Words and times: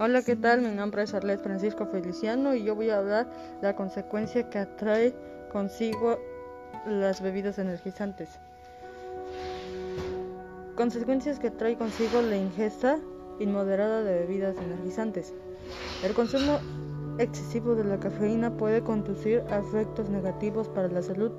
Hola, 0.00 0.22
¿qué 0.22 0.36
tal? 0.36 0.62
Mi 0.62 0.68
nombre 0.68 1.02
es 1.02 1.12
Arlet 1.12 1.42
Francisco 1.42 1.84
Feliciano 1.84 2.54
y 2.54 2.62
yo 2.62 2.76
voy 2.76 2.88
a 2.88 2.98
hablar 2.98 3.26
de 3.60 3.66
la 3.66 3.74
consecuencia 3.74 4.48
que 4.48 4.58
atrae 4.58 5.12
consigo 5.50 6.20
las 6.86 7.20
bebidas 7.20 7.58
energizantes. 7.58 8.28
Consecuencias 10.76 11.40
que 11.40 11.50
trae 11.50 11.76
consigo 11.76 12.22
la 12.22 12.36
ingesta 12.36 13.00
inmoderada 13.40 14.04
de 14.04 14.20
bebidas 14.20 14.56
energizantes. 14.58 15.34
El 16.04 16.14
consumo 16.14 16.60
excesivo 17.18 17.74
de 17.74 17.82
la 17.82 17.98
cafeína 17.98 18.56
puede 18.56 18.84
conducir 18.84 19.42
a 19.50 19.58
efectos 19.58 20.10
negativos 20.10 20.68
para 20.68 20.86
la 20.86 21.02
salud, 21.02 21.32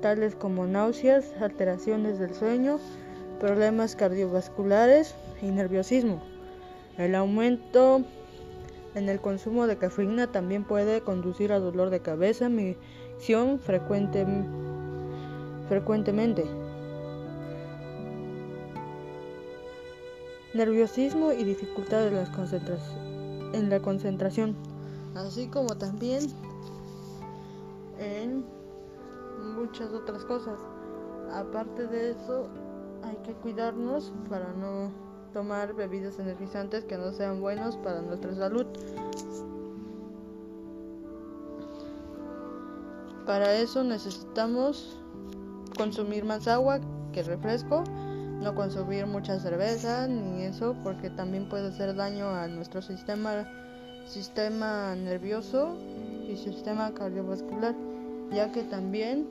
tales 0.00 0.34
como 0.34 0.66
náuseas, 0.66 1.26
alteraciones 1.42 2.18
del 2.18 2.34
sueño, 2.34 2.78
problemas 3.38 3.96
cardiovasculares 3.96 5.14
y 5.42 5.50
nerviosismo. 5.50 6.31
El 6.98 7.14
aumento 7.14 8.02
en 8.94 9.08
el 9.08 9.20
consumo 9.20 9.66
de 9.66 9.78
cafeína 9.78 10.26
también 10.30 10.64
puede 10.64 11.00
conducir 11.00 11.52
a 11.52 11.58
dolor 11.58 11.90
de 11.90 12.00
cabeza, 12.00 12.48
misión 12.48 13.58
frecuente, 13.58 14.26
frecuentemente, 15.68 16.44
nerviosismo 20.52 21.32
y 21.32 21.44
dificultad 21.44 22.06
en, 22.06 22.16
las 22.16 22.28
en 23.54 23.70
la 23.70 23.80
concentración, 23.80 24.54
así 25.14 25.48
como 25.48 25.68
también 25.78 26.26
en 27.98 28.44
muchas 29.54 29.90
otras 29.92 30.24
cosas. 30.26 30.58
Aparte 31.32 31.86
de 31.86 32.10
eso, 32.10 32.48
hay 33.02 33.16
que 33.24 33.32
cuidarnos 33.32 34.12
para 34.28 34.52
no 34.52 34.90
tomar 35.32 35.74
bebidas 35.74 36.18
energizantes 36.18 36.84
que 36.84 36.98
no 36.98 37.12
sean 37.12 37.40
buenos 37.40 37.76
para 37.76 38.02
nuestra 38.02 38.34
salud. 38.34 38.66
Para 43.26 43.54
eso 43.54 43.84
necesitamos 43.84 44.98
consumir 45.76 46.24
más 46.24 46.48
agua 46.48 46.80
que 47.12 47.22
refresco, 47.22 47.84
no 48.40 48.54
consumir 48.54 49.06
mucha 49.06 49.38
cerveza 49.38 50.06
ni 50.08 50.42
eso 50.42 50.74
porque 50.82 51.10
también 51.10 51.48
puede 51.48 51.68
hacer 51.68 51.94
daño 51.94 52.28
a 52.28 52.48
nuestro 52.48 52.82
sistema 52.82 53.46
sistema 54.06 54.94
nervioso 54.96 55.76
y 56.28 56.36
sistema 56.36 56.92
cardiovascular, 56.92 57.74
ya 58.32 58.50
que 58.52 58.62
también 58.64 59.28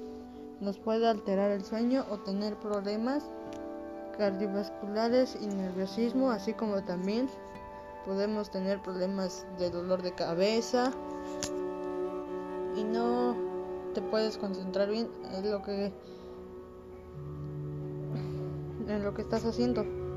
nos 0.60 0.78
puede 0.78 1.08
alterar 1.08 1.52
el 1.52 1.64
sueño 1.64 2.06
o 2.10 2.20
tener 2.20 2.56
problemas 2.56 3.24
cardiovasculares 4.22 5.36
y 5.42 5.48
nerviosismo, 5.48 6.30
así 6.30 6.54
como 6.54 6.84
también 6.84 7.28
podemos 8.06 8.52
tener 8.52 8.80
problemas 8.80 9.48
de 9.58 9.72
dolor 9.72 10.04
de 10.04 10.14
cabeza 10.14 10.92
y 12.78 12.84
no 12.84 13.36
te 13.96 14.02
puedes 14.04 14.38
concentrar 14.38 14.92
bien 14.92 15.10
en 15.34 15.50
lo 15.50 15.64
que 15.64 15.92
en 18.88 19.04
lo 19.04 19.16
que 19.16 19.24
estás 19.24 19.44
haciendo. 19.44 20.11